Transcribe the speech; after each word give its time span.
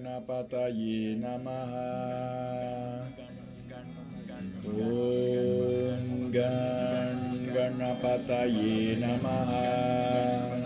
Ganapataye 0.00 1.20
Namaha 1.20 3.04
Om 4.64 6.32
Gan 6.32 7.18
Ganapataye 7.52 8.96
Namaha 8.96 10.59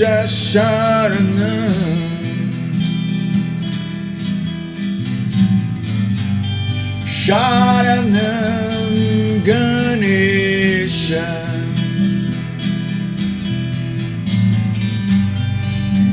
Ganesha 0.00 0.24
Saranam 0.24 1.76
Sharanam 8.00 8.94
Ganesha 9.44 11.28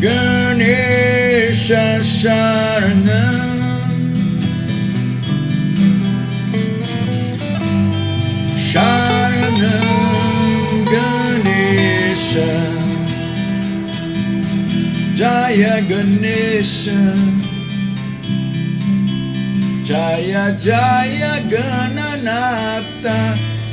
Ganesha 0.02 1.86
Jaya 15.28 15.82
Ganesha 15.82 17.00
Jaya 19.84 20.56
Jaya 20.56 21.34
Gananata 21.52 23.18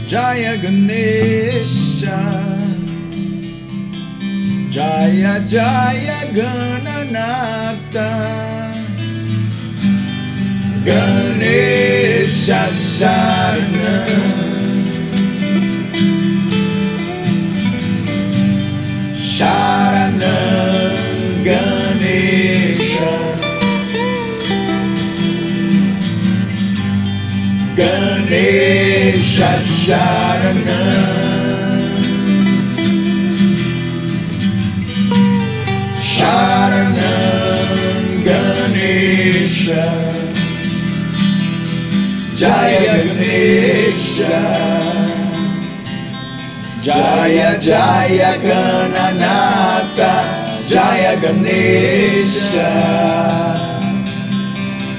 Jaya 0.04 0.56
Ganesha. 0.58 2.18
Jaya 4.74 5.34
Jaya 5.46 6.20
Gananata 6.34 8.10
Ganesha 10.84 12.62
Saranam 12.74 14.53
Ganesha 29.36 29.84
Sharanam 29.84 31.34
Sharanam 36.84 38.24
Ganesha 38.24 39.84
Jaya 42.34 42.96
Ganesha 43.06 44.40
Jaya 46.80 47.58
Jaya 47.58 48.32
Gananata 48.46 50.12
Jaya 50.66 51.16
Ganesha 51.20 52.70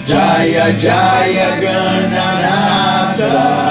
Jaya 0.06 0.68
Jaya 0.78 1.50
Gananata 1.64 3.65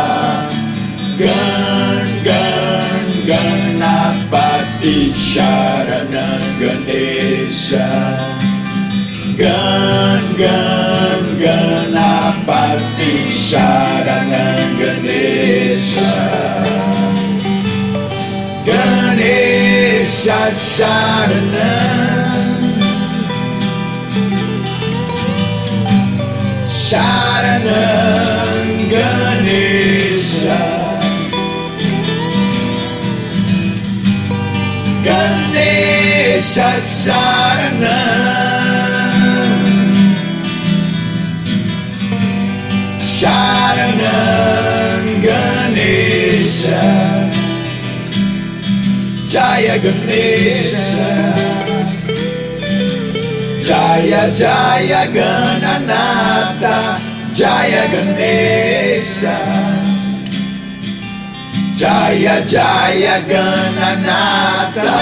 Gan 1.17 2.25
Gan 2.25 3.07
Ganapati 3.29 4.99
Sharanam 5.15 6.43
Ganesha 6.61 7.87
Gan 9.39 10.25
Gan 10.37 11.25
Ganapati 11.43 13.15
Sharanam 13.31 14.79
Ganesha 14.81 16.13
Ganesha 18.67 20.41
Sharanam 20.51 21.84
Sharanam 36.85 38.75
Sharanam 43.85 45.05
Ganesha. 45.25 46.85
Jaya 49.33 49.77
Ganesha. 49.85 51.09
Jaya 53.65 54.23
Jaya 54.41 55.03
Gananata 55.17 56.77
Jaya 57.35 57.85
Ganesha. 57.93 59.37
Jaya 61.81 62.37
Jaya 62.47 63.17
Gananata 63.31 65.01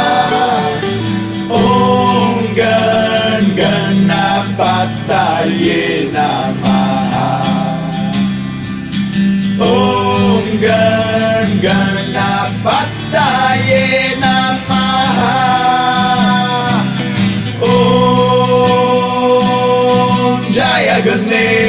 Hanggang 1.62 3.54
ganap 3.54 4.58
at 4.58 4.90
tayo 5.06 6.10
na 6.10 6.50
mahal. 6.58 7.94
Hanggang 9.62 11.62
ganap 11.62 12.66
at 12.66 12.90
tayo 13.14 13.86
na 14.18 14.58
mahal. 14.66 15.22
Oh, 17.62 19.22
Jaya 20.50 20.98
Ganesh 20.98 21.61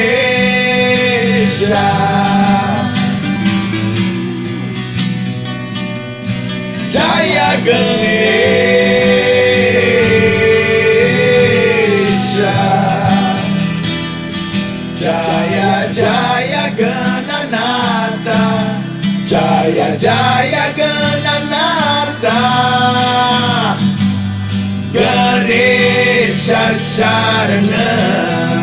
Ganesha 26.63 27.03
Sharanam. 27.03 28.53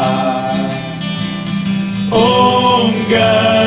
Om 2.11 2.91
Gan 3.11 3.58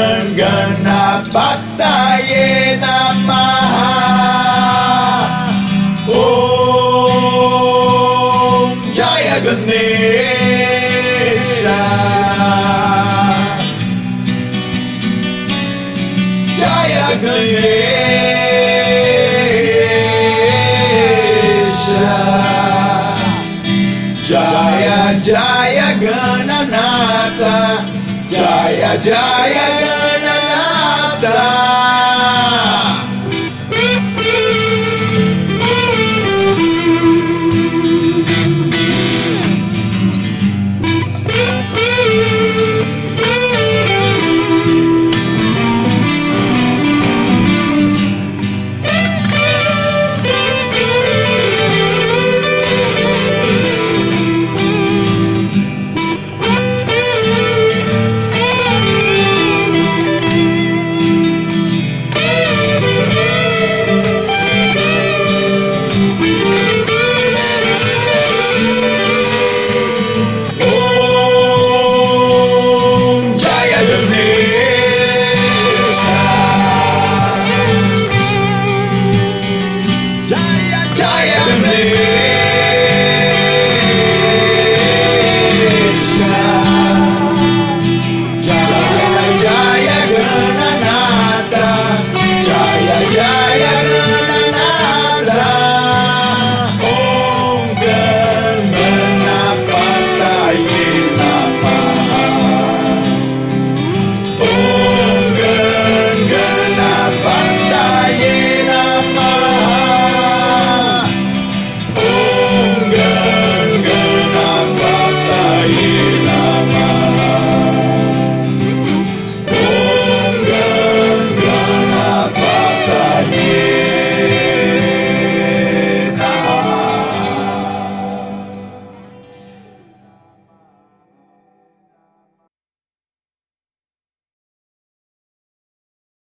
Ganesha 21.62 22.18
Jaya 24.28 25.20
Jaya 25.20 25.88
Gananata. 26.02 27.56
Jaya 28.28 28.92
Jaya 28.98 29.66
Gananata 29.78 30.01